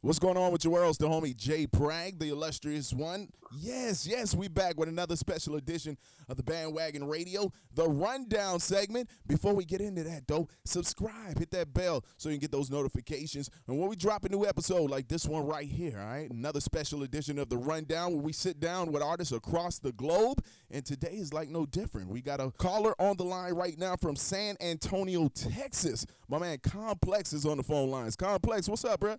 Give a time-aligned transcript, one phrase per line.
[0.00, 0.90] What's going on with your world?
[0.90, 3.30] It's the homie Jay Bragg, the illustrious one.
[3.58, 9.10] Yes, yes, we back with another special edition of the Bandwagon Radio, the rundown segment.
[9.26, 12.70] Before we get into that, though, subscribe, hit that bell so you can get those
[12.70, 13.50] notifications.
[13.66, 16.60] And when we drop a new episode like this one right here, all right, another
[16.60, 20.44] special edition of the rundown where we sit down with artists across the globe.
[20.70, 22.08] And today is like no different.
[22.08, 26.06] We got a caller on the line right now from San Antonio, Texas.
[26.28, 28.14] My man Khalmplex is on the phone lines.
[28.14, 29.16] Khalmplex, what's up, bro?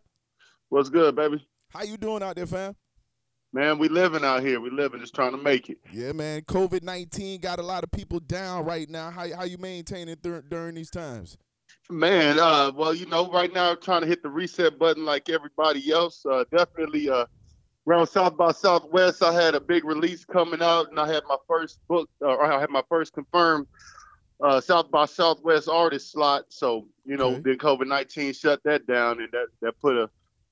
[0.69, 1.45] What's good, baby?
[1.69, 2.75] How you doing out there, fam?
[3.51, 4.59] Man, we living out here.
[4.61, 5.79] We living, just trying to make it.
[5.91, 6.41] Yeah, man.
[6.41, 9.09] COVID nineteen got a lot of people down right now.
[9.09, 11.37] How how you maintaining dur- during these times?
[11.89, 15.91] Man, uh, well, you know, right now trying to hit the reset button like everybody
[15.91, 16.23] else.
[16.23, 17.25] Uh, definitely, uh,
[17.87, 21.37] around South by Southwest, I had a big release coming out, and I had my
[21.47, 23.65] first book, uh, I had my first confirmed
[24.43, 26.45] uh, South by Southwest artist slot.
[26.49, 27.41] So, you know, Okay.
[27.45, 30.07] then COVID nineteen shut that down, and that that put a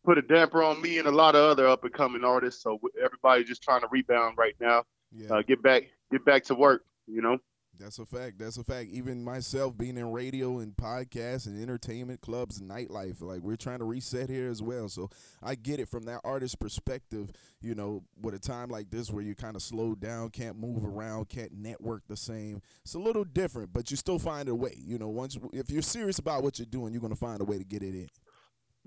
[0.07, 2.63] put a damper on me and a lot of other up and coming artists.
[2.63, 6.55] So everybody just trying to rebound right now, Yeah, uh, get back get back to
[6.55, 6.85] work.
[7.07, 7.37] You know.
[7.77, 8.39] that's a fact.
[8.39, 8.89] That's a fact.
[8.89, 13.79] Even myself being in radio and podcasts and entertainment clubs and nightlife, like we're trying
[13.79, 14.87] to reset here as well.
[14.87, 15.09] So
[15.43, 17.31] I get it from that artist perspective.
[17.59, 20.85] You know, with a time like this where you kind of slow down, can't move
[20.85, 22.61] around, can't network the same.
[22.83, 24.73] It's a little different, but you still find a way.
[24.77, 27.57] You know, once if you're serious about what you're doing, you're gonna find a way
[27.57, 28.07] to get it in.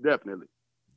[0.03, 0.47] Definitely.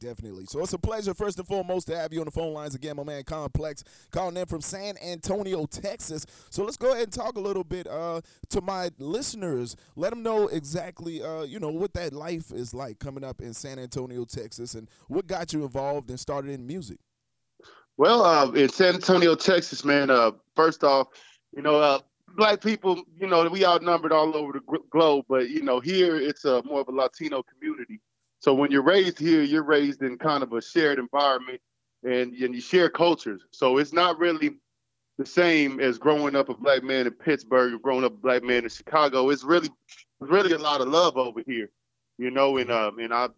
[0.04, 0.44] Definitely.
[0.44, 2.96] So it's a pleasure, first and foremost, to have you on the phone lines again,
[2.96, 6.26] my man Khalmplex, calling in from San Antonio, Texas.
[6.50, 9.76] So let's go ahead and talk a little bit uh, to my listeners.
[9.96, 13.54] Let them know exactly, uh, you know, what that life is like coming up in
[13.54, 16.98] San Antonio, Texas, and what got you involved and started in music.
[17.96, 20.10] Well, uh, in San Antonio, Texas, man.
[20.10, 21.08] Uh, first off,
[21.56, 22.00] you know, uh,
[22.36, 26.44] black people, you know, we outnumbered all over the globe, but you know, here it's
[26.44, 28.00] a more of a Latino community.
[28.44, 31.62] So when you're raised here, you're raised in kind of a shared environment,
[32.02, 33.40] and and you share cultures.
[33.52, 34.58] So it's not really
[35.16, 38.42] the same as growing up a black man in Pittsburgh or growing up a black
[38.42, 39.30] man in Chicago.
[39.30, 39.70] It's really,
[40.20, 41.70] really a lot of love over here,
[42.18, 43.30] you know, and um, and I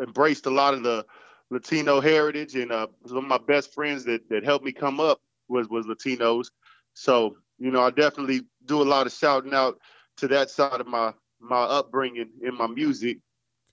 [0.00, 1.04] embraced a lot of the
[1.50, 5.20] Latino heritage, and uh, some of my best friends that that helped me come up
[5.48, 6.46] was was Latinos.
[6.94, 9.78] So you know, I definitely do a lot of shouting out
[10.16, 13.18] to that side of my my upbringing in my music.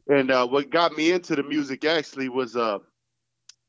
[0.10, 2.80] And uh, what got me into the music actually was, uh,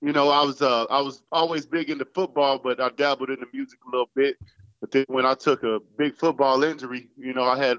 [0.00, 3.40] you know, I was uh, I was always big into football, but I dabbled in
[3.40, 4.36] the music a little bit.
[4.80, 7.76] But then when I took a big football injury, you know, I had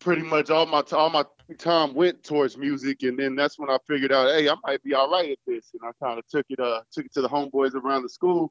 [0.00, 1.24] pretty much all my all my
[1.58, 4.94] time went towards music, and then that's when I figured out, hey, I might be
[4.94, 7.28] all right at this, and I kind of took it uh took it to the
[7.28, 8.50] homeboys around the school,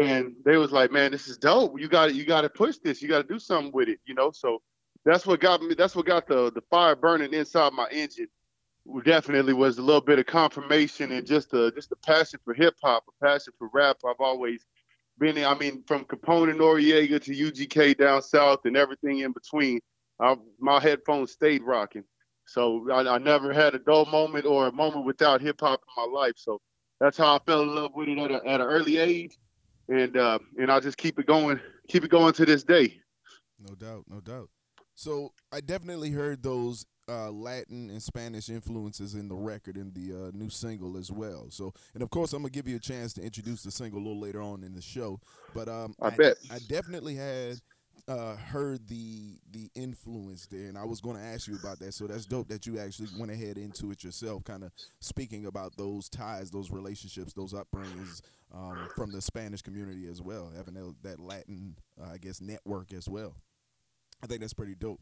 [0.00, 1.78] and they was like, man, this is dope.
[1.78, 3.02] You got you got to push this.
[3.02, 4.30] You got to do something with it, you know.
[4.32, 4.62] So
[5.04, 5.74] that's what got me.
[5.74, 8.28] That's what got the the fire burning inside my engine.
[9.04, 12.74] Definitely was a little bit of confirmation and just a just a passion for hip
[12.82, 13.96] hop, a passion for rap.
[14.06, 14.66] I've always
[15.18, 15.42] been.
[15.42, 19.80] I mean, from Capone and Noreaga to UGK down south and everything in between.
[20.20, 22.04] I, my headphones stayed rocking.
[22.46, 26.04] So I, I never had a dull moment or a moment without hip hop in
[26.04, 26.34] my life.
[26.36, 26.60] So
[27.00, 29.36] that's how I fell in love with it at, a, at an early age,
[29.88, 33.00] and uh, and I'll just keep it going, keep it going to this day.
[33.58, 34.50] No doubt, no doubt.
[34.94, 40.26] So I definitely heard those uh, Latin and Spanish influences in the record in the
[40.26, 41.46] uh, new single as well.
[41.50, 44.02] So, and of course, I'm gonna give you a chance to introduce the single a
[44.02, 45.20] little later on in the show.
[45.54, 46.36] But um, I bet.
[46.50, 47.60] I definitely had
[48.06, 51.94] uh, heard the the influence there, and I was going to ask you about that.
[51.94, 55.76] So that's dope that you actually went ahead into it yourself, kind of speaking about
[55.76, 58.20] those ties, those relationships, those upbringings
[58.52, 62.92] um, from the Spanish community as well, having that, that Latin, uh, I guess, network
[62.92, 63.36] as well.
[64.22, 65.00] I think that's pretty dope.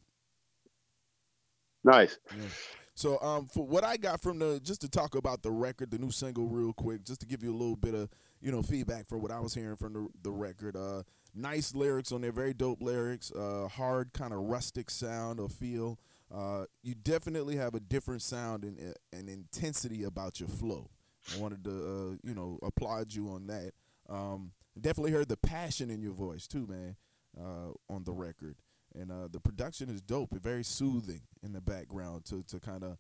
[1.85, 2.19] Nice.
[2.31, 2.49] Yeah.
[2.95, 5.99] So um for what I got from the just to talk about the record, the
[5.99, 8.11] new single real quick, just to give you a little bit of,
[8.41, 10.77] you know, feedback for what I was hearing from the the record.
[10.77, 11.03] Uh
[11.35, 15.99] nice lyrics on there, very dope lyrics, uh hard kind of rustic sound or feel.
[16.33, 20.91] Uh you definitely have a different sound and uh, and intensity about your flow.
[21.35, 23.73] I wanted to uh, you know, applaud you on that.
[24.09, 26.97] Um definitely heard the passion in your voice too, man,
[27.41, 28.57] uh on the record
[28.95, 30.31] and uh, the production is dope.
[30.33, 32.99] It's very soothing in the background to, to kind of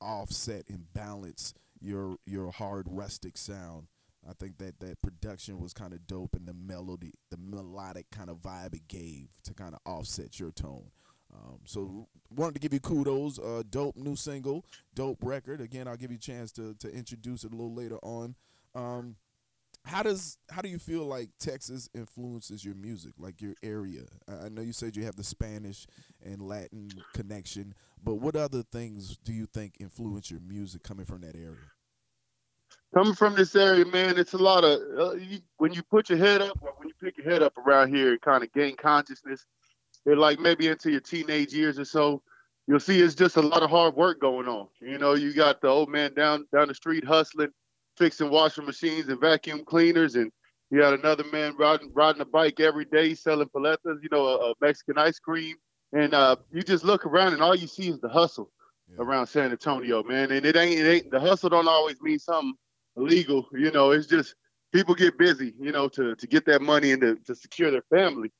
[0.00, 3.86] offset and balance your your hard rustic sound.
[4.28, 8.30] I think that that production was kind of dope, and the melody, the melodic kind
[8.30, 10.90] of vibe it gave to kind of offset your tone.
[11.34, 13.38] Um, so wanted to give you kudos.
[13.38, 14.64] Uh, dope new single,
[14.94, 15.60] dope record.
[15.60, 18.36] Again, I'll give you a chance to to introduce it a little later on.
[18.74, 19.16] Um,
[19.84, 24.02] how does how do you feel like Texas influences your music, like your area?
[24.28, 25.86] I know you said you have the Spanish
[26.24, 31.22] and Latin connection, but what other things do you think influence your music coming from
[31.22, 31.72] that area?
[32.94, 36.18] coming from this area, man, it's a lot of uh, you, when you put your
[36.18, 39.46] head up, when you pick your head up around here and kind of gain consciousness,
[40.04, 42.22] it like maybe into your teenage years or so,
[42.66, 44.68] you'll see it's just a lot of hard work going on.
[44.80, 47.52] You know, you got the old man down down the street hustling,
[47.96, 50.30] fixing washing machines and vacuum cleaners, and
[50.70, 54.50] you got another man riding riding a bike every day selling paletas, you know, a,
[54.50, 55.56] a Mexican ice cream,
[55.92, 58.50] and uh, you just look around and all you see is the hustle
[58.88, 59.04] yeah.
[59.04, 60.32] around San Antonio, man.
[60.32, 62.54] And it ain't it ain't the hustle don't always mean something
[62.96, 63.48] illegal.
[63.52, 64.34] You know, it's just
[64.72, 67.84] people get busy, you know, to to get that money and to, to secure their
[67.90, 68.30] family.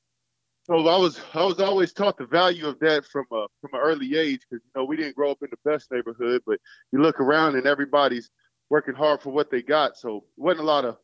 [0.65, 3.81] So I was I was always taught the value of that from a from an
[3.81, 6.59] early age because you know we didn't grow up in the best neighborhood, but
[6.93, 8.31] you look around and everybody's
[8.73, 9.99] working hard for what they got.
[9.99, 10.97] So wasn't a lot of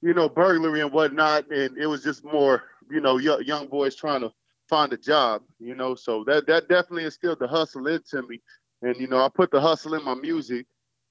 [0.00, 3.96] you know burglary and whatnot, and it was just more you know young, young boys
[3.96, 4.30] trying to
[4.68, 5.42] find a job.
[5.58, 8.40] You know, so that that definitely instilled the hustle into me,
[8.82, 10.66] and you know I put the hustle in my music,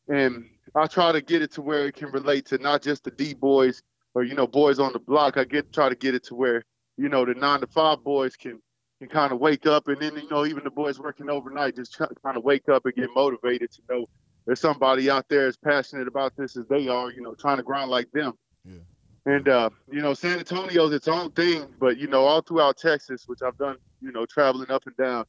[0.07, 0.45] and
[0.75, 3.33] I try to get it to where it can relate to not just the D
[3.33, 3.83] boys
[4.15, 5.35] or you know boys on the block.
[5.35, 6.63] I get try to get it to where
[6.95, 8.61] you know the nine to five boys can
[8.99, 11.97] can kind of wake up, and then you know even the boys working overnight just
[11.97, 14.05] kind of wake up and get motivated to know
[14.47, 17.11] there's somebody out there as passionate about this as they are.
[17.11, 18.33] You know, trying to grind like them.
[18.65, 18.79] Yeah.
[19.25, 23.25] And uh, you know, San Antonio's its own thing, but you know, all throughout Texas,
[23.27, 25.25] which I've done, you know, traveling up and down,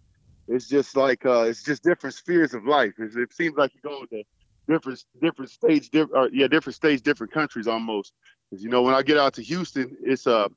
[0.47, 2.93] it's just like uh, it's just different spheres of life.
[2.99, 4.23] It's, it seems like you go to
[4.69, 8.13] different different states, different yeah, different states, different countries almost.
[8.49, 10.49] Because you know, when I get out to Houston, it's uh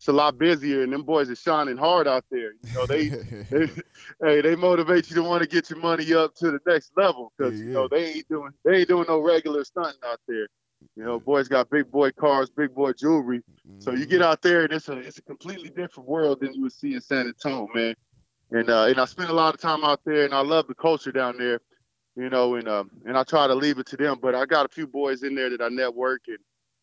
[0.00, 2.52] it's a lot busier, and them boys are shining hard out there.
[2.64, 3.08] You know, they,
[3.50, 3.66] they
[4.22, 7.34] hey, they motivate you to want to get your money up to the next level
[7.36, 10.48] because yeah, you know they ain't doing they ain't doing no regular stunting out there.
[10.96, 13.40] You know, boys got big boy cars, big boy jewelry.
[13.40, 13.80] Mm-hmm.
[13.80, 14.30] So you get mm-hmm.
[14.30, 17.02] out there, and it's a it's a completely different world than you would see in
[17.02, 17.94] San Antonio, man.
[18.52, 20.74] And uh, and I spend a lot of time out there, and I love the
[20.74, 21.60] culture down there
[22.16, 24.18] you know, and um, and I try to leave it to them.
[24.20, 26.38] But I got a few boys in there that I network and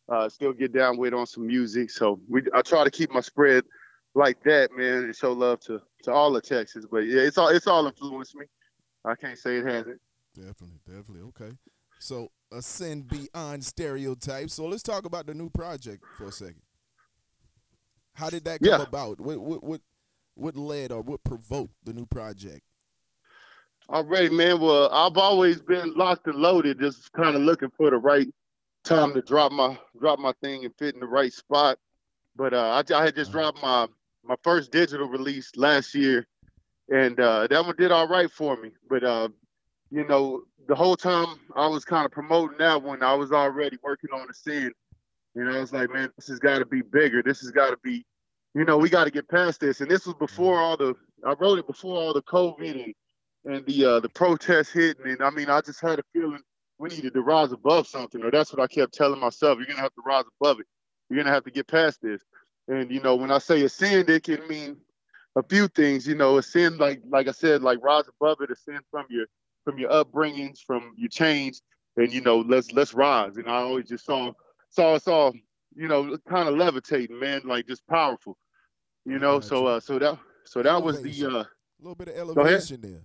[0.09, 1.92] uh, still get down with on some music.
[1.92, 3.63] So we I try to keep my spread
[4.15, 6.86] like that, man, and show love to to all of Texas.
[6.89, 8.45] But yeah, it's all it's all influenced me.
[9.06, 10.00] I can't say it hasn't.
[10.36, 11.21] Definitely, definitely.
[11.30, 11.56] Okay.
[12.00, 14.54] So ascend beyond stereotypes.
[14.54, 16.62] So let's talk about the new project for a second.
[18.13, 18.88] How did that come yeah.
[18.88, 19.19] about?
[19.19, 19.81] What what what
[20.36, 22.62] what led or what provoked the new project?
[23.89, 24.59] Already, man.
[24.59, 28.27] Well, I've always been locked and loaded, just kind of looking for the right
[28.88, 31.78] time to drop my drop my thing and fit in the right spot.
[32.36, 33.88] But uh, I, I had just dropped my
[34.24, 36.28] my first digital release last year,
[36.89, 38.72] and uh, that one did all right for me.
[38.89, 39.30] But uh,
[39.92, 43.78] you know, the whole time I was kind of promoting that one, I was already
[43.84, 44.72] working on the scene.
[45.36, 47.22] You know, I was like, man, this has got to be bigger.
[47.22, 48.06] This has got to be,
[48.56, 49.81] you know, we got to get past this.
[49.81, 50.95] And this was before all the,
[51.25, 52.94] I wrote it before all the COVID and
[53.45, 56.42] and the uh, the protests hit, and I mean, I just had a feeling
[56.80, 59.58] we needed to rise above something, or that's what I kept telling myself.
[59.58, 60.68] You're gonna have to rise above it.
[61.10, 62.22] You're gonna have to get past this.
[62.68, 64.78] And you know, when I say ascend, it can mean
[65.36, 66.08] a few things.
[66.08, 69.26] You know, ascend like like I said, like rise above it, ascend from your
[69.64, 71.62] from your upbringings, from your change,
[71.98, 73.38] and you know, let's let's rise.
[73.38, 74.32] And I always just saw
[74.70, 75.34] saw us all,
[75.76, 78.38] you know, kind of levitating, man, like just powerful.
[79.06, 81.48] You know, so uh, so that so that was the uh, a
[81.80, 83.02] little bit of elevation there.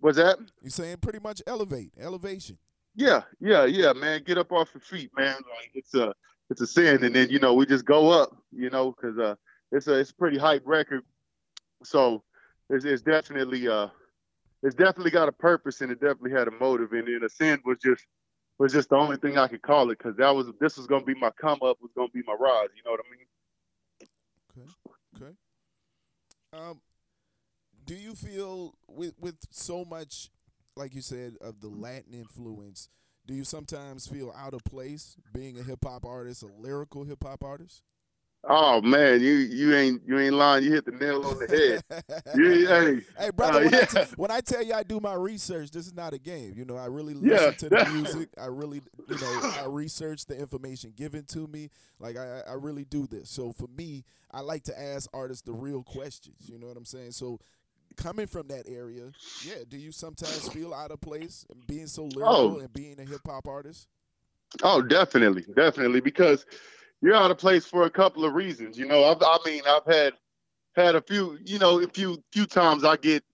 [0.00, 0.38] What's that?
[0.62, 2.58] You're saying pretty much elevate, elevation.
[2.94, 4.22] Yeah, yeah, yeah, man.
[4.24, 5.34] Get up off your feet, man.
[5.34, 6.14] Like it's a
[6.50, 9.34] it's a sin, and then you know we just go up, you know, because uh,
[9.72, 11.02] it's a it's a pretty hype record.
[11.84, 12.22] So
[12.70, 13.88] it's, it's definitely uh
[14.62, 17.78] it's definitely got a purpose and it definitely had a motive, and then ascend was
[17.82, 18.04] just
[18.58, 21.04] was just the only thing I could call it because that was this was gonna
[21.04, 22.68] be my come up, was gonna be my rise.
[22.74, 23.26] You know what I mean?
[25.18, 25.24] Okay.
[25.24, 25.34] Okay.
[26.52, 26.80] Um,
[27.86, 30.30] do you feel with with so much,
[30.76, 32.88] like you said, of the Latin influence?
[33.26, 37.24] Do you sometimes feel out of place being a hip hop artist, a lyrical hip
[37.24, 37.82] hop artist?
[38.48, 40.62] Oh man, you you ain't you ain't lying.
[40.62, 42.04] You hit the nail on the head.
[42.36, 43.58] you, hey, hey, brother.
[43.58, 43.80] Uh, when, yeah.
[43.80, 46.54] I t- when I tell you I do my research, this is not a game.
[46.56, 47.50] You know, I really listen yeah.
[47.50, 48.28] to the music.
[48.40, 51.70] I really, you know, I research the information given to me.
[51.98, 53.30] Like I, I really do this.
[53.30, 56.48] So for me, I like to ask artists the real questions.
[56.48, 57.12] You know what I'm saying?
[57.12, 57.40] So
[57.96, 59.10] coming from that area,
[59.44, 62.58] yeah, do you sometimes feel out of place and being so lyrical oh.
[62.58, 63.88] and being a hip hop artist?
[64.62, 66.46] Oh, definitely, definitely, because
[67.00, 68.78] you're out of place for a couple of reasons.
[68.78, 70.14] You know, I've, I mean, I've had
[70.74, 73.24] had a few, you know, a few few times I get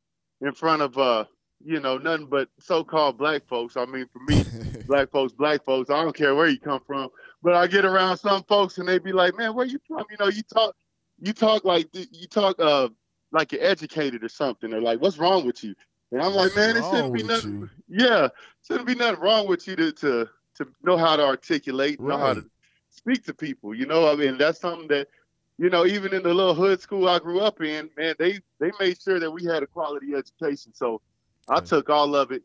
[0.41, 1.25] in front of uh,
[1.65, 3.77] you know, nothing but so-called black folks.
[3.77, 4.45] I mean, for me,
[4.87, 5.91] black folks, black folks.
[5.91, 7.11] I don't care where you come from,
[7.43, 10.17] but I get around some folks and they be like, "Man, where you from?" You
[10.19, 10.75] know, you talk,
[11.21, 12.89] you talk like you talk uh
[13.33, 14.71] like you're educated or something.
[14.71, 15.75] They're like, what's wrong with you?
[16.13, 17.69] And I'm like, man, it shouldn't be nothing.
[17.89, 18.07] You?
[18.07, 18.29] Yeah,
[18.67, 22.35] shouldn't be nothing wrong with you to to to know how to articulate, know how
[22.35, 22.45] to
[22.91, 23.75] speak to people.
[23.75, 25.09] You know, I mean, that's something that,
[25.57, 28.71] you know, even in the little hood school I grew up in, man, they they
[28.79, 30.75] made sure that we had a quality education.
[30.75, 31.01] So
[31.49, 32.43] I took all of it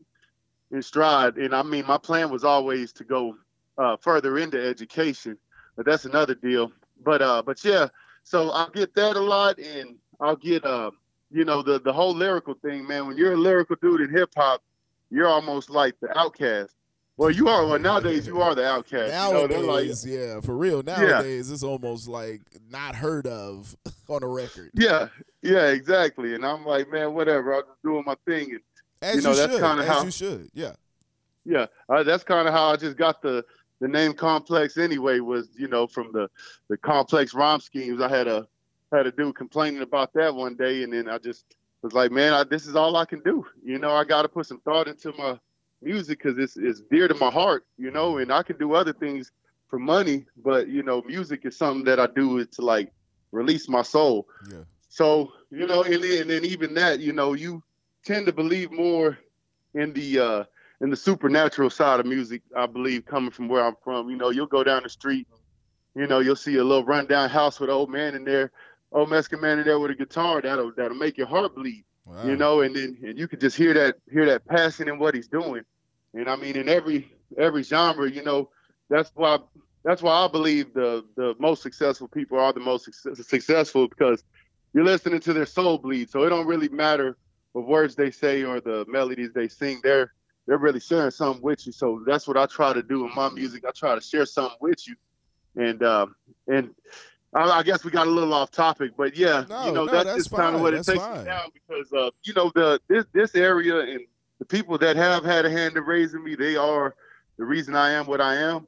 [0.70, 3.36] in stride, and I mean, my plan was always to go
[3.76, 5.38] uh, further into education,
[5.76, 6.72] but that's another deal.
[7.04, 7.88] But uh, but yeah,
[8.22, 10.90] so I'll get that a lot, and I'll get uh,
[11.30, 13.06] you know, the the whole lyrical thing, man.
[13.06, 14.62] When you're a lyrical dude in hip hop,
[15.10, 16.74] you're almost like the outcast.
[17.16, 17.66] Well, you are.
[17.66, 19.12] Well, nowadays you are the outcast.
[19.12, 20.82] you know, like, Nowadays, yeah, for real.
[20.84, 23.76] Nowadays, it's almost like not heard of
[24.08, 24.70] on a record.
[24.74, 25.08] yeah,
[25.42, 26.34] yeah, exactly.
[26.34, 27.54] And I'm like, man, whatever.
[27.54, 28.60] I'm just doing my thing, and
[29.02, 29.60] As You you, know, that's should.
[29.62, 30.48] kinda As how- you should.
[30.54, 30.72] Yeah.
[31.44, 33.44] yeah, uh, that's kind of how I just got the
[33.80, 35.18] the name complex anyway.
[35.20, 36.28] Was you know from the
[36.68, 38.00] the complex rhyme schemes.
[38.00, 38.46] I had a
[38.92, 41.44] had a dude complaining about that one day, and then I just
[41.82, 43.44] was like, man, I, this is all I can do.
[43.62, 45.38] You know, I got to put some thought into my
[45.82, 47.66] music because it's it's dear to my heart.
[47.76, 49.30] You know, and I can do other things
[49.68, 52.92] for money, but you know, music is something that I do to like
[53.32, 54.26] release my soul.
[54.50, 54.58] Yeah.
[54.88, 57.62] So you know, and then, and then even that, you know, you
[58.04, 59.18] tend to believe more
[59.74, 60.44] in the uh
[60.80, 62.42] in the supernatural side of music.
[62.56, 65.26] I believe coming from where I'm from, you know, you'll go down the street,
[65.94, 68.52] you know, you'll see a little rundown house with an old man in there,
[68.92, 72.24] old Mexican man in there with a guitar that'll that'll make your heart bleed, Wow.
[72.24, 75.14] you know, and then and you could just hear that hear that passion in what
[75.14, 75.62] he's doing,
[76.14, 78.50] and I mean in every every genre, you know,
[78.88, 79.38] that's why
[79.84, 84.24] that's why I believe the the most successful people are the most success, successful because
[84.74, 86.10] you're listening to their soul bleed.
[86.10, 87.16] So it don't really matter
[87.52, 89.80] what words they say or the melodies they sing.
[89.82, 90.12] They're
[90.46, 91.72] they're really sharing something with you.
[91.72, 93.64] So that's what I try to do in my music.
[93.66, 94.96] I try to share something with you,
[95.56, 96.14] and um,
[96.46, 96.70] and
[97.34, 99.92] I, I guess we got a little off topic, but yeah, No, you know no,
[99.92, 101.24] that's, that's just kind of what it That's takes fine.
[101.24, 104.00] down because uh, you know the this this area and
[104.38, 106.94] the people that have had a hand in raising me, they are
[107.38, 108.66] the reason I am what I am.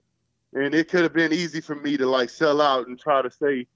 [0.52, 3.30] And it could have been easy for me to like sell out and try to
[3.30, 3.66] say,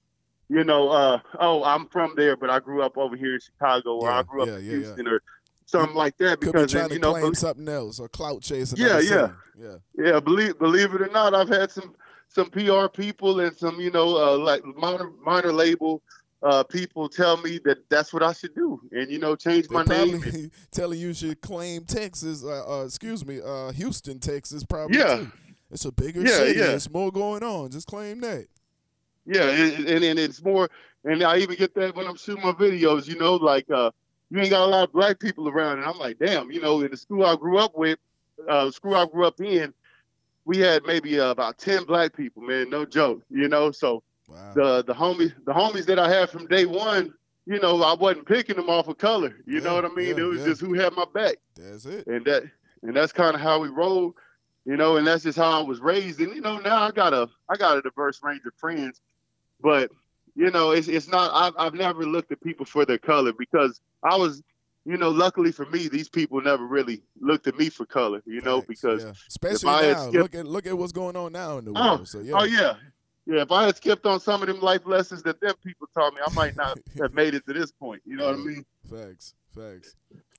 [0.49, 3.95] you know, uh, oh, I'm from there, but I grew up over here in Chicago,
[3.95, 4.71] or Yeah, I grew up yeah, in yeah.
[4.71, 5.21] Houston, or
[5.65, 6.41] something like that.
[6.41, 8.77] Be Because trying then, to you know, claim bel- something else or clout chasing.
[8.77, 9.31] Yeah, yeah.
[9.57, 9.75] Yeah.
[9.97, 11.95] yeah, believe believe it or not, I've had some
[12.35, 16.01] some PR people and some you know uh, like minor minor label
[16.43, 19.83] uh, people tell me that that's what I should do, and you know, change my
[19.83, 20.21] name.
[20.71, 25.17] telling you should claim Texas, uh, uh, excuse me, uh, Houston, Texas, probably Yeah.
[25.17, 25.31] too.
[25.71, 26.59] It's a bigger Yeah, city.
[26.59, 26.65] yeah.
[26.67, 27.71] There's more going on.
[27.71, 28.45] Just claim that.
[29.25, 30.69] Yeah, and, and and it's more,
[31.03, 33.07] and I even get that when I'm shooting my videos.
[33.07, 33.89] You know, like uh,
[34.29, 36.81] you ain't got a lot of black people around, and I'm like, damn, you know,
[36.81, 37.97] in the school I grew up with,
[38.47, 39.73] uh, school I grew up in,
[40.45, 43.21] we had maybe uh, about ten black people, man, no joke.
[43.29, 44.53] You know, so Wow.
[44.55, 47.13] the the homies the homies that I had from day one,
[47.45, 49.35] you know, I wasn't picking them off of color.
[49.45, 50.17] You know what I mean?
[50.17, 50.45] yeah, it was yeah.
[50.47, 52.07] just who had my back, That's it.
[52.07, 52.43] and that
[52.81, 54.15] and that's kind of how we roll.
[54.65, 56.19] You know, and that's just how I was raised.
[56.21, 58.99] And you know, now I got a I got a diverse range of friends,
[59.61, 59.91] but
[60.35, 61.29] you know, it's it's not.
[61.33, 64.41] I've I've never looked at people for their color because I was,
[64.85, 68.21] you know, luckily for me, these people never really looked at me for color.
[68.25, 69.13] You know, Facts, because yeah.
[69.27, 72.07] especially now, skipped- look at look at what's going on now in the Oh, world.
[72.07, 72.75] So yeah, Oh yeah.
[73.27, 76.13] Yeah, if I had skipped on some of them life lessons that them people taught
[76.13, 78.03] me, I might not have made it to this point.
[78.05, 78.63] You know what I mean?
[78.87, 79.95] Facts, facts.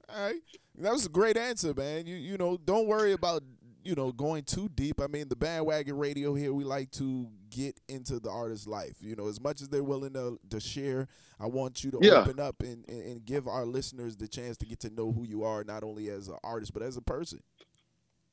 [0.09, 0.37] All right,
[0.79, 2.07] that was a great answer, man.
[2.07, 3.43] You you know, don't worry about
[3.87, 5.01] you know going too deep.
[5.01, 8.97] I mean, the bandwagon radio here, we like to get into the artist's life.
[9.01, 12.21] You know, as much as they're willing to to share, I want you to Yeah.
[12.21, 15.25] open up and, and and give our listeners the chance to get to know who
[15.25, 17.41] you are, not only as an artist but as a person.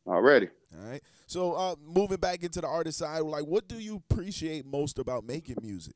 [0.07, 0.50] Already.
[0.77, 1.01] All right.
[1.27, 5.24] So, uh, moving back into the artist side, like, what do you appreciate most about
[5.25, 5.95] making music?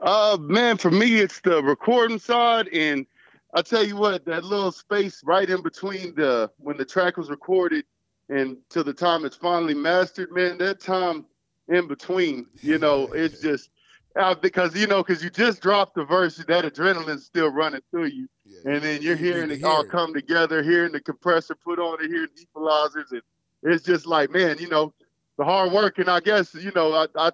[0.00, 3.06] Uh man, for me it's the recording side and
[3.54, 7.30] I tell you what, that little space right in between the when the track was
[7.30, 7.84] recorded
[8.28, 11.26] and to the time it's finally mastered, man, that time
[11.68, 13.70] in between, you know, it's just
[14.16, 18.06] uh, because you know, because you just dropped the verse, that adrenaline's still running through
[18.06, 18.28] you.
[18.44, 19.88] Yeah, and then you're hearing it all it.
[19.88, 23.22] come together, hearing the compressor put on it, hearing equalizers, and
[23.62, 24.94] it's just like, man, you know,
[25.36, 27.32] the hard work, and I guess, you know, I I,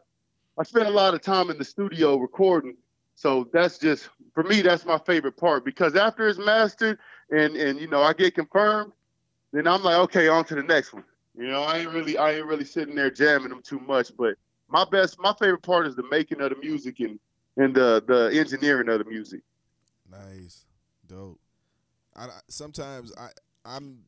[0.58, 2.76] I spent a lot of time in the studio recording,
[3.14, 6.98] so that's just for me, that's my favorite part because after it's mastered
[7.30, 8.92] and and you know I get confirmed,
[9.52, 11.04] then I'm like, okay, on to the next one.
[11.36, 14.34] You know, I ain't really I ain't really sitting there jamming them too much, but
[14.68, 17.18] my best, my favorite part is the making of the music and
[17.56, 19.40] and the the engineering of the music.
[20.10, 20.66] Nice,
[21.06, 21.40] dope.
[22.16, 23.28] I, sometimes I
[23.64, 24.00] I'm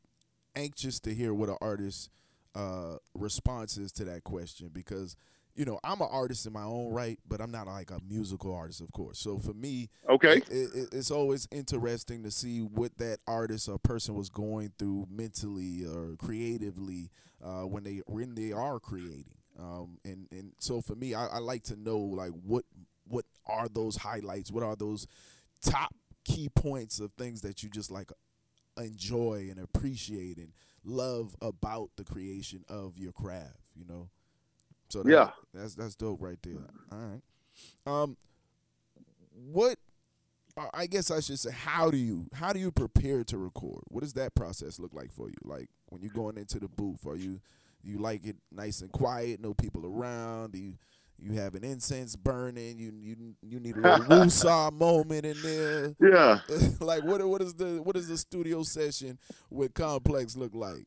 [0.57, 2.09] anxious to hear what an artist's
[2.55, 5.17] uh, response is to that question because
[5.55, 8.55] you know, I'm an artist in my own right, but I'm not like a musical
[8.55, 9.19] artist, of course.
[9.19, 13.79] So for me, okay, it, it, it's always interesting to see what that artist or
[13.79, 17.11] person was going through mentally or creatively
[17.45, 19.37] uh, when they when they are creating.
[19.59, 22.65] Um, and and so for me, I, I like to know like what
[23.07, 24.51] what are those highlights?
[24.51, 25.07] What are those
[25.63, 25.95] top
[26.25, 28.11] key points of things that you just like
[28.79, 33.69] enjoy and appreciate and love about the creation of your craft?
[33.75, 34.09] You know.
[34.93, 36.59] So that, yeah, that's that's dope right there.
[36.93, 37.23] All right.
[37.87, 38.17] Um,
[39.51, 39.79] what?
[40.75, 43.85] I guess I should say, how do you how do you prepare to record?
[43.89, 45.37] What does that process look like for you?
[45.45, 47.41] Like when you're going into the booth, are you
[47.83, 50.53] you like it nice and quiet, no people around?
[50.53, 50.75] Do you
[51.19, 52.79] you have an incense burning?
[52.79, 55.95] You you you need a little woosah moment in there.
[56.03, 56.41] Yeah.
[56.81, 59.19] like what what is the what does the studio session
[59.49, 60.85] with Khalmplex look like?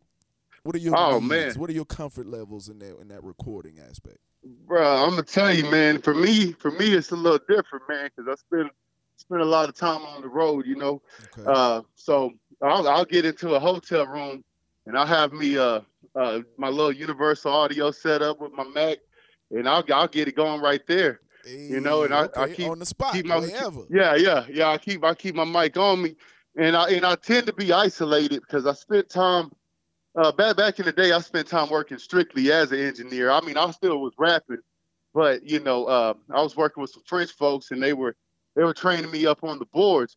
[0.66, 1.30] What are your oh needs?
[1.30, 1.54] man?
[1.60, 4.18] What are your comfort levels in that in that recording aspect?
[4.66, 6.02] Bro, I'm gonna tell you, man.
[6.02, 8.72] For me, for me, it's a little different, man, because I spend
[9.16, 11.04] spend a lot of time on the road, you know.
[11.38, 11.44] Okay.
[11.48, 12.32] Uh, so
[12.64, 14.44] I'll, I'll get into a hotel room,
[14.88, 15.82] and I'll have me uh,
[16.16, 18.98] uh my little Universal Audio set up with my Mac,
[19.52, 21.20] and I'll I'll get it going right there.
[21.46, 23.82] you know, and I- I keep- on the spot, keep my- wherever.
[23.92, 24.70] Yeah, yeah, yeah.
[24.70, 26.16] I keep I keep my mic on me,
[26.58, 29.52] and I and I tend to be isolated because I spent time.
[30.16, 33.32] Uh, back back in the day, I spent time working strictly as an engineer.
[33.32, 34.60] I mean, I still was rapping,
[35.14, 38.16] but you know, uh, I was working with some French folks, and they were
[38.56, 40.16] they were training me up on the boards.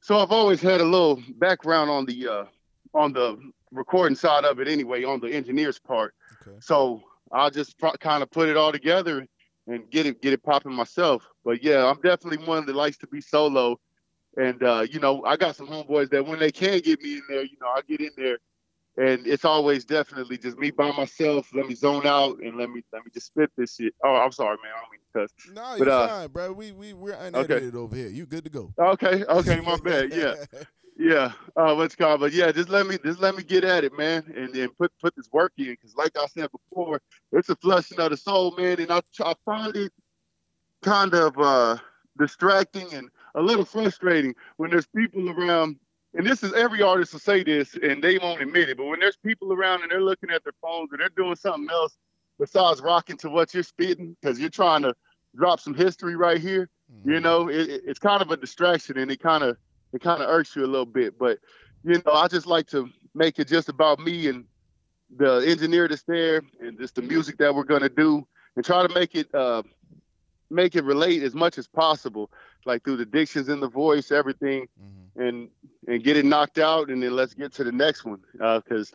[0.00, 2.44] So I've always had a little background on the uh,
[2.92, 3.38] on the
[3.72, 6.14] recording side of it, anyway, on the engineer's part.
[6.46, 6.56] Okay.
[6.60, 9.26] So I'll just pro- kind of put it all together
[9.66, 11.26] and get it get it popping myself.
[11.46, 13.80] But yeah, I'm definitely one that likes to be solo.
[14.36, 17.22] And uh, you know, I got some homeboys that when they can get me in
[17.28, 18.38] there, you know, I get in there
[19.00, 21.48] and it's always definitely just me by myself.
[21.54, 23.94] Let me zone out and let me let me just spit this shit.
[24.04, 24.72] Oh, I'm sorry, man.
[24.76, 25.54] I don't mean to cuss.
[25.54, 26.52] No, But, you're uh, fine, bro.
[26.52, 28.08] We we we're unedited over here.
[28.08, 28.74] You good to go?
[28.78, 30.12] Okay, okay, my bad.
[30.12, 30.34] Yeah.
[31.02, 33.96] Yeah, uh, what's called, but yeah, just let me just let me get at it,
[33.96, 37.00] man, and then put put this work in, because like I said before,
[37.32, 39.92] it's a flushing of the soul, man, and I, I find it
[40.82, 41.78] kind of uh,
[42.18, 45.76] distracting and a little frustrating when there's people around,
[46.14, 49.00] and this is every artist will say this, and they won't admit it, but when
[49.00, 51.96] there's people around and they're looking at their phones or they're doing something else
[52.38, 54.94] besides rocking to what you're spitting, because you're trying to
[55.36, 57.10] drop some history right here, Mm-hmm.
[57.12, 59.56] you know, it, it- it's kind of a distraction, and it kind of
[59.92, 61.16] it kind of irks you a little bit.
[61.18, 61.38] But
[61.84, 64.44] you know, I just like to make it just about me and
[65.16, 68.92] the engineer that's there, and just the music that we're gonna do, and try to
[68.92, 69.62] make it uh,
[70.50, 72.28] make it relate as much as possible,
[72.66, 74.99] like through the dictions in the voice, everything, Mhm.
[75.16, 75.48] And
[75.86, 78.20] and get it knocked out, and then let's get to the next one.
[78.32, 78.92] Because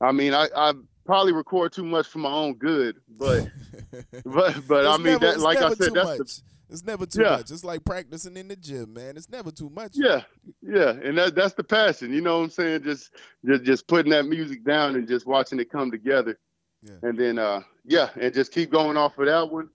[0.00, 0.72] I mean, I I
[1.04, 3.48] probably record too much for my own good, but
[4.24, 6.18] but but I mean never- that like I said, that's much.
[6.18, 7.30] the It's never too Yeah.
[7.36, 7.50] much.
[7.50, 9.16] It's like practicing in the gym, man.
[9.16, 9.92] It's never too much.
[9.94, 10.22] Yeah,
[10.62, 12.12] yeah, and that that's the passion.
[12.12, 12.82] You know what I'm saying?
[12.82, 13.10] Just
[13.44, 16.38] just just putting that music down and just watching it come together.
[16.82, 16.94] Yeah.
[17.02, 19.68] And then uh yeah, and just keep going off of that one,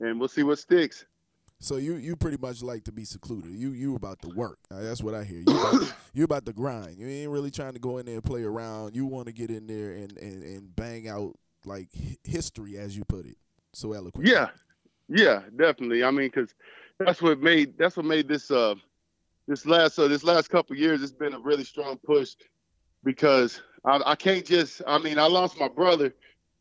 [0.00, 1.04] and we'll see what sticks.
[1.64, 3.50] So you you pretty much like to be secluded.
[3.50, 4.58] You you about to work.
[4.70, 5.38] Uh, that's what I hear.
[5.38, 6.98] You about to, you about to grind.
[6.98, 8.94] You ain't really trying to go in there and play around.
[8.94, 11.32] You want to get in there and, and, and bang out
[11.64, 11.88] like
[12.22, 13.38] history, as you put it,
[13.72, 14.28] so eloquent.
[14.28, 14.48] Yeah,
[15.08, 16.04] yeah, definitely.
[16.04, 16.54] I mean, because
[16.98, 18.74] that's what made that's what made this uh
[19.48, 21.02] this last uh, this last couple years.
[21.02, 22.34] It's been a really strong push
[23.04, 24.82] because I, I can't just.
[24.86, 26.14] I mean, I lost my brother,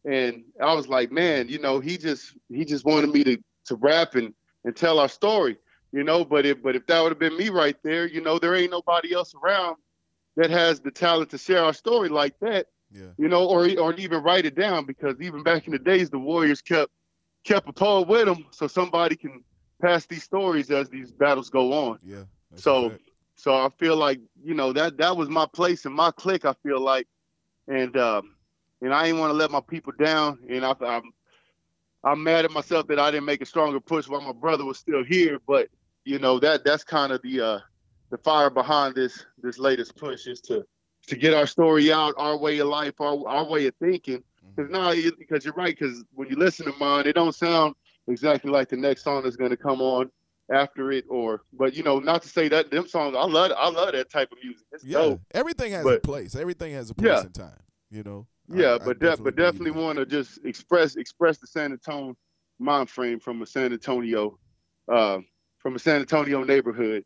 [0.05, 3.75] and I was like, man, you know, he just he just wanted me to to
[3.75, 4.33] rap and
[4.65, 5.57] and tell our story,
[5.91, 6.23] you know.
[6.25, 8.71] But if but if that would have been me right there, you know, there ain't
[8.71, 9.77] nobody else around
[10.35, 13.11] that has the talent to share our story like that Yeah.
[13.17, 16.19] you know, or or even write it down because even back in the days, the
[16.19, 16.91] Warriors kept
[17.43, 19.43] kept a poem with them so somebody can
[19.81, 21.99] pass these stories as these battles go on.
[22.03, 22.23] Yeah.
[22.55, 22.93] So,
[23.35, 26.45] so I feel like you know that that was my place and my clique.
[26.45, 27.07] I feel like,
[27.67, 28.35] and um,
[28.81, 30.39] and I didn't want to let my people down.
[30.49, 31.11] And I, I'm
[32.03, 34.77] I'm mad at myself that I didn't make a stronger push while my brother was
[34.77, 35.39] still here.
[35.47, 35.69] But
[36.05, 37.59] you know that that's kind of the uh,
[38.09, 40.65] the fire behind this this latest push is to
[41.07, 44.23] to get our story out, our way of life, our our way of thinking.
[44.55, 44.73] Because Mhm.
[44.73, 45.77] no, you- because you're right.
[45.77, 47.75] Because when you listen to mine, it don't sound
[48.07, 50.11] exactly like the next song that's going to come on
[50.51, 51.05] after it.
[51.09, 54.09] Or, but you know, not to say that them songs, I love, I love that
[54.11, 54.65] type of music.
[54.73, 55.21] It's yeah, dope.
[55.33, 56.35] everything has a place.
[56.35, 57.21] Everything has a place Yeah.
[57.25, 57.59] in time.
[57.89, 58.27] You know.
[58.51, 62.15] I- Yeah, I but de- but definitely want to just express express the San Antonio
[62.59, 64.37] mind frame from a San Antonio,
[64.91, 65.19] uh,
[65.59, 67.03] from a San Antonio neighborhood,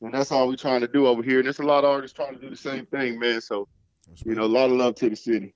[0.00, 1.38] and that's all we're trying to do over here.
[1.38, 3.40] And there's a lot of artists trying to do the same thing, man.
[3.40, 3.68] So
[4.24, 5.54] you know, a lot of love to the city.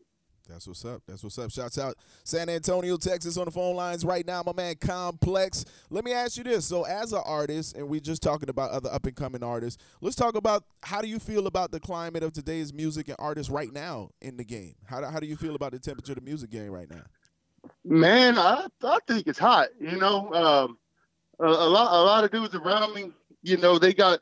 [0.49, 1.03] That's what's up.
[1.07, 1.51] That's what's up.
[1.51, 5.65] Shouts out San Antonio, Texas on the phone lines right now, my man Khalmplex.
[5.91, 6.65] Let me ask you this.
[6.67, 10.17] So as an artist, and we just talking about other up and coming artists, let's
[10.17, 13.73] talk about how do you feel about the climate of today's music and artists right
[13.73, 14.75] now in the game?
[14.85, 17.03] How do, how do you feel about the temperature of the music game right now?
[17.85, 19.69] Man, I I think it's hot.
[19.81, 20.79] You know, um,
[21.41, 23.11] a, a lot a lot of dudes around me,
[23.43, 24.21] you know, they got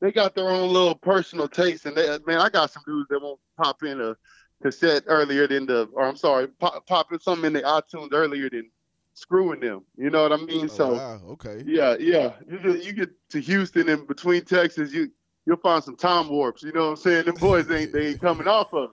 [0.00, 3.20] they got their own little personal taste, and they, man, I got some dudes that
[3.20, 4.16] won't pop in a
[4.62, 8.70] cassette earlier than the, or I'm sorry, pop, popping something in the iTunes earlier than
[9.14, 9.84] screwing them.
[9.96, 10.64] You know what I mean?
[10.64, 11.20] Oh, so wow.
[11.30, 11.62] okay.
[11.66, 12.32] yeah, yeah.
[12.48, 15.10] You get, you get to Houston and between Texas, you
[15.46, 16.62] you'll find some time warps.
[16.62, 17.24] You know what I'm saying?
[17.26, 18.90] Them boys ain't they ain't coming off of.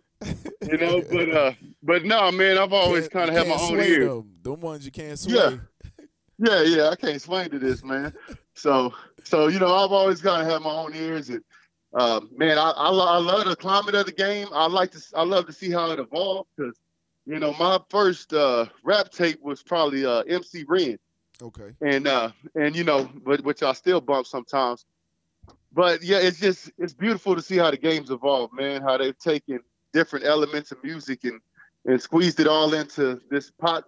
[0.67, 1.51] You know, but uh,
[1.83, 4.07] but no, man, I've always kind of had my own ear.
[4.07, 4.31] Them.
[4.41, 5.33] them ones you can't sway.
[5.33, 5.57] Yeah.
[6.39, 8.13] Yeah, yeah, I can't swing to this, man.
[8.53, 11.43] So, so you know, I've always kind of had my own ears, and
[11.93, 14.47] uh, man, I, I, I love the climate of the game.
[14.53, 16.77] I like to, I love to see how it evolved because,
[17.25, 20.97] you know, my first uh, rap tape was probably uh, MC Ren,
[21.41, 21.71] Okay.
[21.81, 24.85] and uh, and you know, but which I still bump sometimes.
[25.73, 28.81] But yeah, it's just it's beautiful to see how the game's evolved, man.
[28.81, 29.59] How they've taken
[29.93, 31.39] different elements of music and
[31.85, 33.85] and squeezed it all into this pot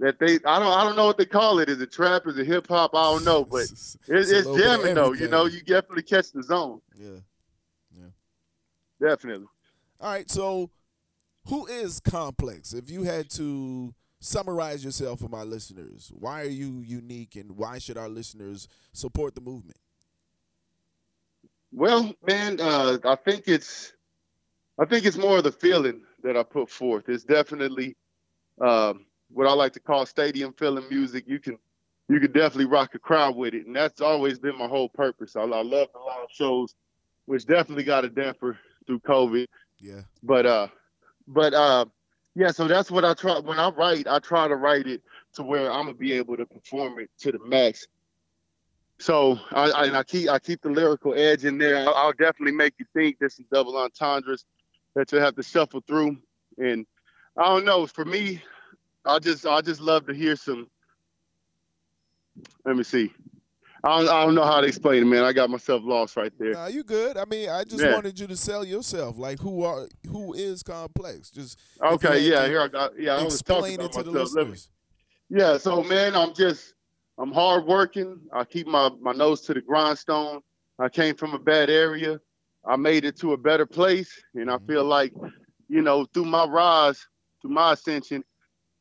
[0.00, 1.68] that they I don't I don't know what they call it.
[1.68, 2.22] Is it trap?
[2.26, 2.92] Is it hip hop?
[2.94, 5.12] I don't know, but It's, it, it's it's little bit of jamming though.
[5.12, 6.80] You know, you definitely catch the zone.
[6.98, 7.18] yeah.
[9.00, 9.46] Definitely.
[10.00, 10.70] All right, so
[11.46, 12.74] who is Khalmplex?
[12.74, 17.78] If you had to summarize yourself for my listeners, why are you unique and why
[17.78, 19.78] should our listeners support the movement?
[21.72, 23.92] Well, man, uh, I think it's
[24.78, 27.08] I think it's more of the feeling that I put forth.
[27.08, 27.96] It's definitely
[28.60, 31.24] um, what I like to call stadium feeling music.
[31.26, 31.58] You can
[32.08, 35.36] you can definitely rock a crowd with it, and that's always been my whole purpose.
[35.36, 36.74] I, I love the live shows,
[37.26, 38.58] which definitely got a damper
[38.88, 39.46] through COVID.
[39.80, 40.00] Yeah.
[40.24, 40.66] but uh
[41.28, 41.84] but uh
[42.34, 45.02] yeah so that's what i try when i write i try to write it
[45.34, 47.86] to where i'm gonna be able to perform it to the max
[48.98, 52.12] so i i, and I keep i keep the lyrical edge in there I'll, I'll
[52.12, 54.44] definitely make you think there's some double entendres
[54.96, 56.16] that you'll have to shuffle through
[56.58, 56.84] and
[57.36, 58.42] i don't know for me
[59.04, 60.66] i just i just love to hear some
[62.64, 63.12] let me see
[63.84, 65.22] I don't, I don't know how to explain it, man.
[65.22, 66.52] I got myself lost right there.
[66.52, 67.16] Nah, you good.
[67.16, 67.94] I mean, I just Yeah.
[67.94, 69.18] wanted you to sell yourself.
[69.18, 71.32] Like who are who is Khalmplex?
[71.32, 72.98] Just Okay, yeah, here I got.
[72.98, 74.34] Yeah, I was talking about to the myself.
[74.34, 74.70] Listeners.
[75.30, 76.74] Yeah, so man, I'm just
[77.18, 78.20] I'm hard working.
[78.32, 80.40] I keep my my nose to the grindstone.
[80.78, 82.20] I came from a bad area.
[82.66, 84.66] I made it to a better place, and I mm-hmm.
[84.66, 85.12] feel like,
[85.68, 87.04] you know, through my rise,
[87.40, 88.22] through my ascension,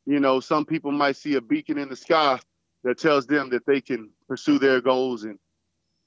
[0.05, 2.39] you know, some people might see a beacon in the sky
[2.87, 5.37] that tells them that they can pursue their goals and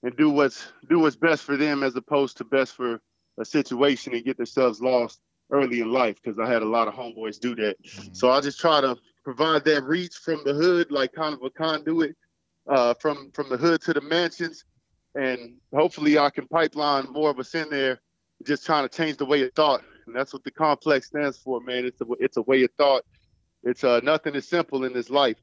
[0.03, 2.99] and do what's do what's best for them as opposed to best for
[3.39, 5.21] a situation and get themselves lost
[5.53, 7.77] early in life because I had a lot of homeboys do that.
[7.83, 8.17] Mhm.
[8.17, 11.51] So I just try to provide that reach from the hood, like kind of a
[11.51, 12.17] conduit
[12.67, 14.65] uh, from from the hood to the mansions,
[15.15, 18.01] and hopefully I can pipeline more of us in there,
[18.47, 21.61] just trying to change the way of thought, and that's what the complex stands for,
[21.61, 21.85] man.
[21.85, 23.05] It's a it's a way of thought.
[23.65, 25.37] It's uh, nothing is simple in this life.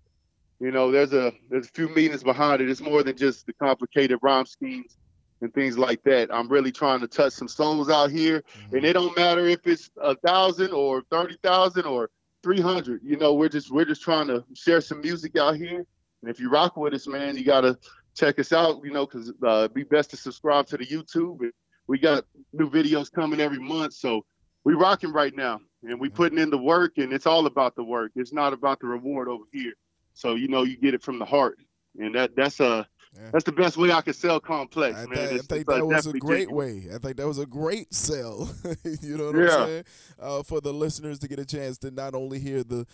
[0.60, 2.70] You know, there's a there's a few meanings behind it.
[2.70, 4.98] It's more than just the complicated rhyme schemes
[5.42, 6.34] and things like that.
[6.34, 9.92] I'm really trying to touch some souls out here, and it don't matter if it's
[10.02, 12.10] a thousand or thirty thousand or
[12.44, 15.86] 300 you know we're just we're just trying to share some music out here.
[16.22, 17.78] And if you rock with us man you gotta
[18.16, 21.50] check us out you know because uh, it'd be best to subscribe to the youtube.
[21.88, 24.24] We got new videos coming every month so
[24.64, 27.84] we rocking right now and we putting in the work and it's all about the
[27.84, 28.12] work.
[28.16, 29.74] It's not about the reward over here
[30.18, 31.58] so you know you get it from the heart
[32.00, 32.84] and that that's uh
[33.16, 33.30] Yeah.
[33.32, 35.70] that's the best way i can sell Khalmplex I, man thi- I It's- think it's,
[35.78, 36.88] that was a great way.
[36.94, 38.50] I think that was a great sell.
[39.02, 39.56] you know what Yeah.
[39.58, 39.84] I'm saying?
[40.20, 42.86] Uh, for the listeners to get a chance to not only hear the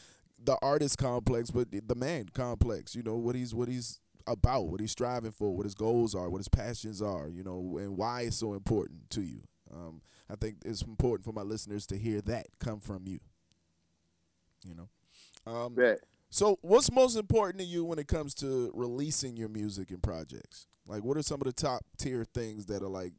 [0.46, 2.96] the artist Khalmplex, but the, the man Khalmplex.
[2.96, 6.30] You know what he's what he's about, what he's striving for, what his goals are,
[6.30, 7.28] what his passions are.
[7.30, 9.42] You know, and why it's so important to you.
[9.74, 13.20] Um, I think it's important for my listeners to hear that come from you.
[14.68, 14.90] You know.
[15.52, 16.00] Um, Bet.
[16.34, 20.66] So, what's most important to you when it comes to releasing your music and projects?
[20.88, 23.14] Like, what are some of the top tier things that are like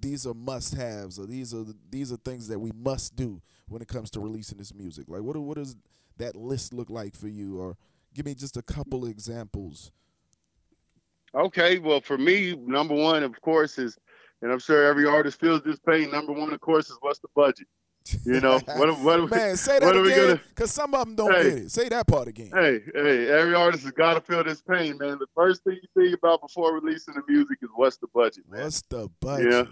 [0.00, 3.82] these are must haves, or these are these are things that we must do when
[3.82, 5.04] it comes to releasing this music?
[5.06, 5.76] Like, what what does
[6.16, 7.60] that list look like for you?
[7.60, 7.76] Or
[8.14, 9.92] give me just a couple examples.
[11.34, 13.98] Okay, well, for me, number one, of course, is,
[14.40, 16.10] and I'm sure every artist feels this pain.
[16.10, 17.66] Number one, of course, is what's the budget?
[18.24, 18.88] You know, what?
[18.88, 19.18] are- What?
[19.20, 21.42] are we- Man, say that again, gonna- because some of them don't Hey.
[21.44, 21.70] get it.
[21.70, 22.50] Say that part again.
[22.54, 25.18] Hey, hey, every artist has got to feel this pain, man.
[25.18, 28.62] The first thing you think about before releasing the music is what's the budget, man.
[28.64, 29.52] What's the budget?
[29.52, 29.64] Yeah,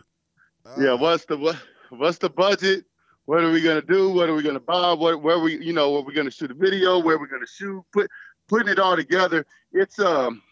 [0.67, 0.93] Ah, yeah.
[0.95, 1.57] What's the what?
[1.91, 2.85] What's the budget?
[3.27, 4.11] what are we gonna do?
[4.11, 4.93] What are we gonna buy?
[4.93, 6.99] What where we you know, where we gonna shoot a video?
[6.99, 7.83] Where we gonna shoot?
[7.93, 8.11] Put
[8.49, 9.47] putting it all together.
[9.73, 10.43] It's um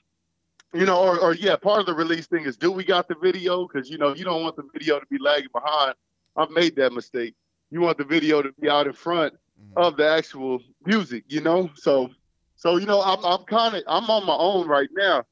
[0.74, 3.14] you know, or, or yeah, part of the release thing is do we got the
[3.22, 3.66] video?
[3.68, 5.94] Because you know, you don't want the video to be lagging behind.
[6.34, 7.34] I've made that mistake.
[7.72, 9.82] You want the video to be out in front mm-hmm.
[9.82, 11.70] of the actual music, you know?
[11.74, 12.11] So
[12.54, 15.24] so you know, I'm I'm kind of I'm on my own right now.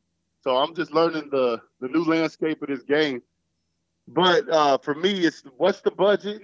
[0.43, 3.23] So I'm just learning the the new landscape of this game.
[4.09, 6.43] But uh, for me, it's what's the budget?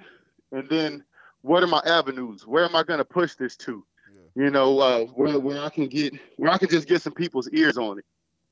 [0.53, 1.05] and then
[1.43, 2.47] what are my avenues?
[2.47, 3.85] Where am I going to push this to?
[4.13, 4.45] Yeah.
[4.45, 7.49] You know, uh, where where I can get where I can just get some people's
[7.51, 8.05] ears on it.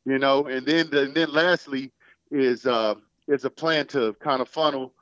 [0.04, 1.92] You know, and then and then lastly
[2.30, 2.94] is uh,
[3.28, 4.92] is a plan to kind of funnel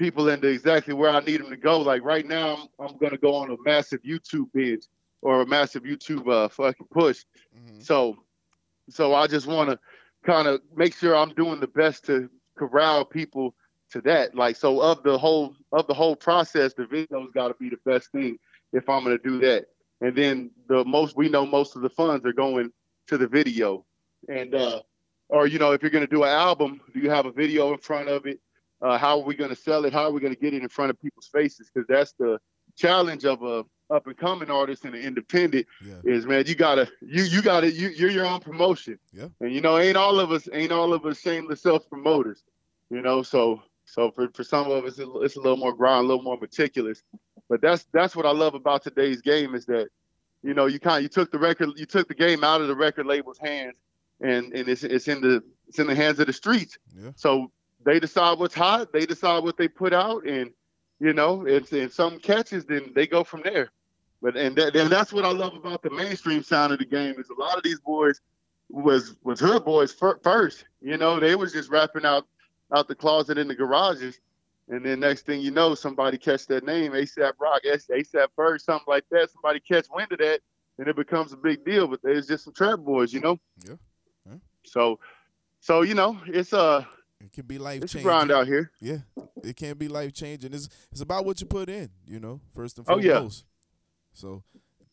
[0.00, 1.78] people into exactly where I need them to go.
[1.78, 4.84] Like right now, I'm, I'm going to go on a massive YouTube binge
[5.20, 7.24] or a massive YouTube uh, fucking push.
[7.54, 7.80] Mm-hmm.
[7.80, 8.16] So,
[8.88, 9.78] so I just want to
[10.24, 13.54] kind of make sure I'm doing the best to corral people
[13.90, 14.34] to that.
[14.34, 17.78] Like so of the whole of the whole process, the video's got to be the
[17.84, 18.38] best thing
[18.72, 19.66] if I'm going to do that.
[20.00, 22.72] And then the most we know most of the funds are going
[23.08, 23.84] to the video.
[24.28, 24.80] And uh
[25.28, 27.72] or you know if you're going to do an album, do you have a video
[27.72, 28.40] in front of it?
[28.82, 29.92] Uh, how are we going to sell it?
[29.92, 31.70] How are we going to get it in front of people's faces?
[31.72, 32.38] Because that's the
[32.76, 35.94] challenge of a up and coming artist and an independent yeah.
[36.04, 39.60] is man you gotta you you gotta you you're your own promotion yeah and you
[39.60, 42.44] know ain't all of us ain't all of us shameless self promoters
[42.88, 46.08] you know so so for, for some of us, it's a little more grind, a
[46.08, 47.02] little more meticulous.
[47.48, 49.88] But that's that's what I love about today's game is that,
[50.42, 52.76] you know, you kind you took the record, you took the game out of the
[52.76, 53.74] record label's hands,
[54.20, 56.78] and and it's it's in the it's in the hands of the streets.
[56.96, 57.10] Yeah.
[57.16, 57.50] So
[57.84, 60.50] they decide what's hot, they decide what they put out, and
[61.00, 63.70] you know, it's and some catches, then they go from there.
[64.22, 67.14] But and that, and that's what I love about the mainstream sound of the game
[67.18, 68.20] is a lot of these boys
[68.68, 70.64] was was hood boys first.
[70.80, 72.26] You know, they was just rapping out
[72.74, 74.20] out the closet in the garages.
[74.68, 78.84] And then next thing you know, somebody catch that name, ASAP Rock, ASAP Ferg, something
[78.86, 79.30] like that.
[79.30, 80.40] Somebody catch wind of that,
[80.78, 81.88] and it becomes a big deal.
[81.88, 83.40] But there's just some trap boys, you know.
[83.64, 83.74] Yeah.
[84.26, 84.36] yeah.
[84.64, 85.00] So,
[85.60, 86.84] so you know, it's uh
[87.20, 88.00] it can be life changing.
[88.00, 88.70] it's grind out here.
[88.80, 88.98] Yeah,
[89.42, 90.52] it can be life changing.
[90.54, 93.08] It's it's about what you put in, you know, first and foremost.
[93.08, 93.28] Oh yeah.
[94.12, 94.42] So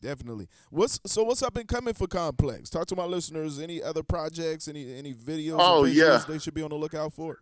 [0.02, 0.48] definitely.
[0.70, 2.70] What's so what's up and coming for Khalmplex?
[2.70, 3.60] Talk to my listeners.
[3.60, 4.68] Any other projects?
[4.68, 5.58] Any any videos?
[5.60, 6.22] Oh yeah.
[6.28, 7.40] They should be on the lookout for.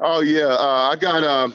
[0.00, 1.54] Oh yeah, uh, I got um,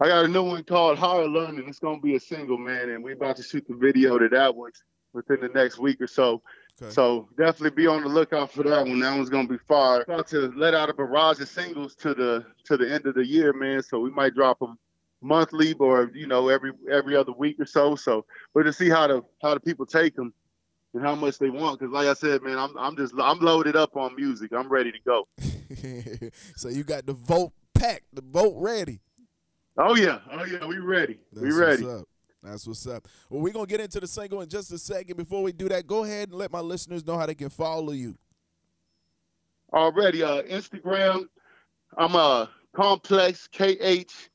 [0.00, 1.64] I got a new one called Higher Learning.
[1.68, 4.54] It's gonna be a single, man, and we're about to shoot the video to that
[4.54, 4.72] one
[5.12, 6.42] within the next week or so.
[6.82, 6.92] Okay.
[6.92, 9.00] So definitely be on the lookout for that one.
[9.00, 10.02] That one's gonna be fire.
[10.02, 13.26] About to let out a barrage of singles to the to the end of the
[13.26, 13.82] year, man.
[13.82, 14.78] So we might drop them
[15.22, 17.96] monthly or you know every every other week or so.
[17.96, 20.34] So we're to see how the how the people take them
[20.92, 21.78] and how much they want.
[21.78, 24.52] Because like I said, man, I'm I'm just I'm loaded up on music.
[24.52, 25.28] I'm ready to go.
[26.56, 29.00] so you got the vote packed, the vote ready.
[29.78, 31.18] Oh yeah, oh yeah, we ready.
[31.32, 31.86] That's we ready.
[32.46, 33.08] That's what's up.
[33.28, 35.16] Well, we're gonna get into the single in just a second.
[35.16, 37.92] Before we do that, go ahead and let my listeners know how they can follow
[37.92, 38.16] you.
[39.72, 41.26] Already, uh, Instagram.
[41.98, 44.30] I'm uh Khalmplex K H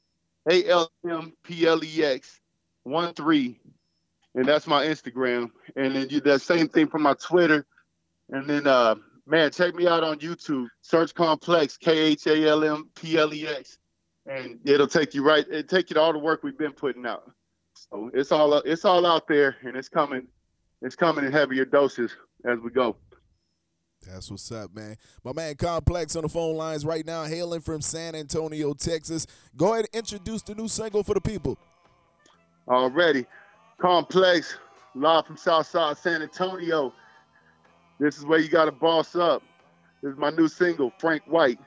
[0.50, 2.42] A L M P L E X
[2.84, 3.60] one three,
[4.36, 5.52] and that's my Instagram.
[5.76, 7.66] And then you that same thing for my Twitter,
[8.30, 8.96] and then uh
[9.26, 10.68] man, check me out on YouTube.
[10.82, 13.78] Search Khalmplex, K H A L M P L E X,
[14.26, 15.46] and it'll take you right.
[15.50, 17.32] It take you to all the work we've been putting out.
[17.90, 20.28] So it's all it's all out there, and it's coming.
[20.82, 22.16] It's coming in heavier doses
[22.46, 22.96] as we go.
[24.08, 24.98] That's what's up, man.
[25.24, 29.28] My man Khalmplex on the phone lines right now, hailing from San Antonio, Texas.
[29.56, 31.58] Go ahead and introduce the new single for the people.
[32.68, 33.26] Already.
[33.80, 34.56] Khalmplex,
[34.96, 36.94] live from Southside San Antonio.
[38.00, 39.44] This is where you got to boss up.
[40.02, 41.60] This is my new single, Frank White.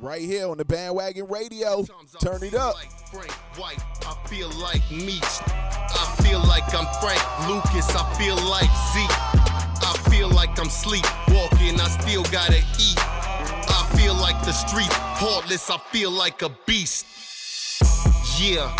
[0.00, 1.84] Right here on the bandwagon radio.
[2.20, 2.74] Turn it up.
[2.74, 5.22] Like Frank White, I feel like Meech.
[5.46, 7.94] I feel like I'm Frank Lucas.
[7.94, 9.82] I feel like Zeke.
[9.84, 11.78] I feel like I'm sleepwalking.
[11.78, 12.98] I still gotta eat.
[12.98, 15.70] I feel like the street heartless.
[15.70, 17.06] I feel like a beast.
[18.40, 18.74] Yeah.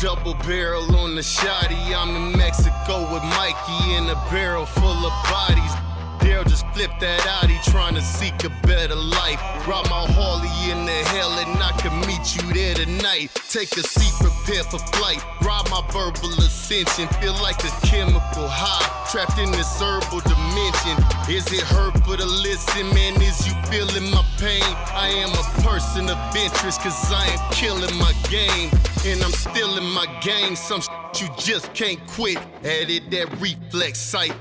[0.00, 1.94] Double barrel on the shotty.
[1.96, 5.87] I'm in Mexico with Mikey in a barrel full of bodies.
[6.20, 9.40] Daryl just flipped that out, he trying to seek a better life.
[9.66, 13.30] Ride my Harley in the hell and I can meet you there tonight.
[13.48, 15.22] Take a seat, prepare for flight.
[15.42, 18.86] Ride my verbal ascension, feel like a chemical high.
[19.10, 20.96] Trapped in this herbal dimension.
[21.28, 23.20] Is it hurt for the listen, man?
[23.22, 24.62] Is you feeling my pain?
[24.92, 28.70] I am a person of interest, cause I am killing my game.
[29.06, 30.56] And I'm still in my game.
[30.56, 30.82] Some
[31.20, 32.38] you just can't quit.
[32.64, 34.34] Added that reflex sight.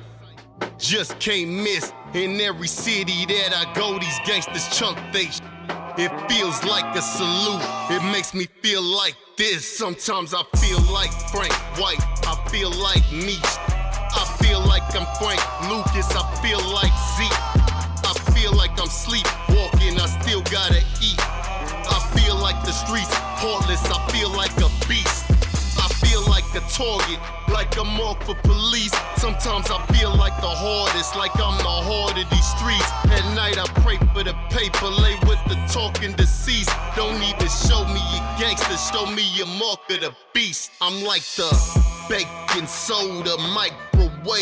[0.77, 1.91] Just can't miss.
[2.13, 5.41] In every city that I go, these gangsters chunk they Sh-
[5.97, 7.61] It feels like a salute.
[7.89, 9.65] It makes me feel like this.
[9.77, 11.99] Sometimes I feel like Frank White.
[12.25, 13.41] I feel like Meech.
[13.41, 16.09] I feel like I'm Frank Lucas.
[16.15, 17.41] I feel like Zeke.
[18.05, 19.99] I feel like I'm sleepwalking.
[19.99, 21.19] I still gotta eat.
[21.19, 23.83] I feel like the streets heartless.
[23.89, 25.26] I feel like a beast.
[26.57, 27.19] A target,
[27.53, 28.91] like I'm off for police.
[29.15, 32.89] Sometimes I feel like the hardest, like I'm the heart of these streets.
[33.13, 36.71] At night I pray for the paper, lay with the talking deceased.
[36.95, 40.71] Don't even show me your gangster, show me your mark of the beast.
[40.81, 41.45] I'm like the
[42.09, 44.41] baking soda microwave.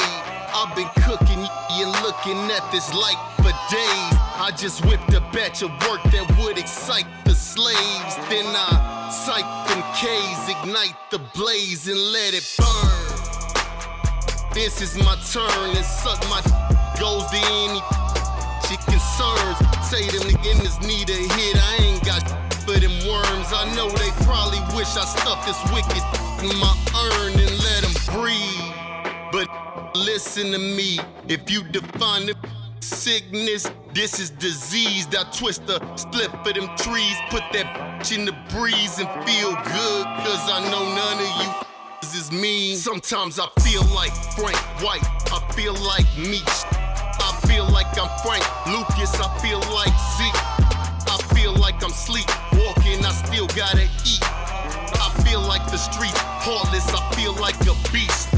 [0.55, 4.15] I've been cooking and looking at this light for days.
[4.39, 8.15] I just whipped a batch of work that would excite the slaves.
[8.31, 13.05] Then I siphon K's, ignite the blaze and let it burn.
[14.53, 16.41] This is my turn and suck my
[16.99, 17.81] goes to any
[18.67, 19.57] shit concerns.
[19.83, 22.23] Say them niggas need a hit, I ain't got
[22.63, 23.49] for them worms.
[23.53, 26.03] I know they probably wish I stuffed this wicked
[26.43, 26.73] in my
[27.05, 28.73] urn and let them breathe.
[29.31, 32.35] But listen to me, if you define the
[32.85, 35.07] sickness, this is disease.
[35.07, 37.67] I twist the split for them trees, put that
[37.99, 41.65] bitch in the breeze and feel good, cause I know none of you
[42.15, 42.77] is mean.
[42.77, 46.57] Sometimes I feel like Frank White, I feel like Meech.
[47.19, 50.41] I feel like I'm Frank Lucas, I feel like Zeke.
[51.11, 54.23] I feel like I'm sleepwalking, I still gotta eat.
[54.23, 58.29] I feel like the streets heartless, I feel like a beast.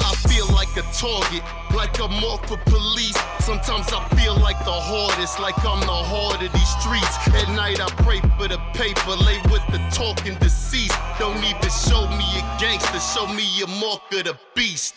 [0.00, 1.42] I feel like a target,
[1.74, 3.16] like I'm off for police.
[3.40, 7.18] Sometimes I feel like the hardest, like I'm the heart of these streets.
[7.34, 10.96] At night I pray for the paper, lay with the talking deceased.
[11.18, 14.94] Don't even show me a gangster, show me a mark of the beast.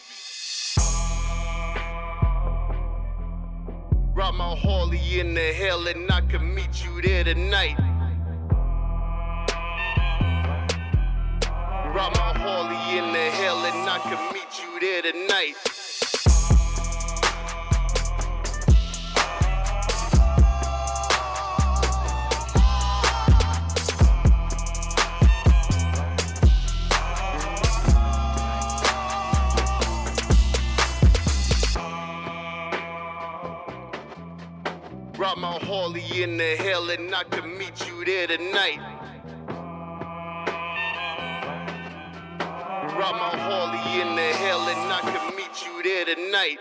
[4.14, 7.80] Ride my Harley in the hell and I can meet you there tonight.
[11.96, 15.77] Ride my Harley in the hell and I can meet you there tonight.
[35.38, 38.80] My Harley in the hell and I can meet you there tonight.
[42.98, 46.58] Ride my Harley in the hell and I could meet you there tonight.